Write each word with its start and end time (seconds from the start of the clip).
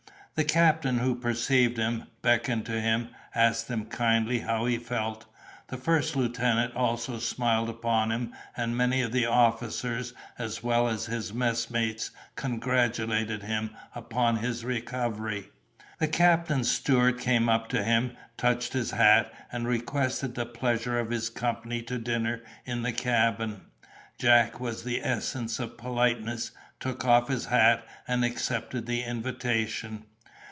The 0.35 0.45
captain, 0.45 0.97
who 0.97 1.19
perceived 1.19 1.77
him, 1.77 2.05
beckoned 2.23 2.65
to 2.65 2.81
him, 2.81 3.09
asked 3.35 3.67
him 3.67 3.85
kindly 3.85 4.39
how 4.39 4.65
he 4.65 4.79
felt, 4.79 5.25
the 5.67 5.77
first 5.77 6.15
lieutenant 6.15 6.73
also 6.75 7.19
smiled 7.19 7.69
upon 7.69 8.11
him, 8.11 8.33
and 8.57 8.75
many 8.75 9.03
of 9.03 9.11
the 9.11 9.27
officers, 9.27 10.15
as 10.39 10.63
well 10.63 10.87
as 10.87 11.05
his 11.05 11.31
messmates, 11.31 12.09
congratulated 12.35 13.43
him 13.43 13.69
upon 13.93 14.37
his 14.37 14.65
recovery. 14.65 15.51
The 15.99 16.07
captain's 16.07 16.71
steward 16.71 17.19
came 17.19 17.47
up 17.47 17.67
to 17.69 17.83
him, 17.83 18.17
touched 18.35 18.73
his 18.73 18.91
hat, 18.91 19.31
and 19.51 19.67
requested 19.67 20.33
the 20.33 20.47
pleasure 20.47 20.97
of 20.97 21.11
his 21.11 21.29
company 21.29 21.83
to 21.83 21.99
dinner 21.99 22.41
in 22.65 22.81
the 22.81 22.93
cabin. 22.93 23.61
Jack 24.17 24.59
was 24.59 24.83
the 24.85 25.03
essence 25.03 25.59
of 25.59 25.77
politeness, 25.77 26.49
took 26.79 27.05
off 27.05 27.27
his 27.27 27.45
hat, 27.47 27.85
and 28.07 28.25
accepted 28.25 28.87
the 28.87 29.03
invitation. 29.03 30.05